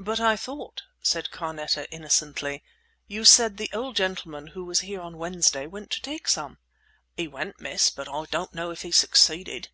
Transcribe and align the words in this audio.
"But 0.00 0.18
I 0.18 0.34
thought," 0.34 0.82
said 1.00 1.30
Carneta, 1.30 1.88
innocently, 1.92 2.64
"you 3.06 3.24
said 3.24 3.56
the 3.56 3.70
old 3.72 3.94
gentleman 3.94 4.48
who 4.48 4.64
was 4.64 4.80
here 4.80 5.00
on 5.00 5.16
Wednesday 5.16 5.68
went 5.68 5.92
to 5.92 6.02
take 6.02 6.26
some?" 6.26 6.58
"He 7.16 7.28
went, 7.28 7.54
yes, 7.58 7.62
miss; 7.62 7.90
but 7.90 8.08
I 8.08 8.24
don't 8.24 8.52
know 8.52 8.72
if 8.72 8.82
he 8.82 8.90
succeeded." 8.90 9.68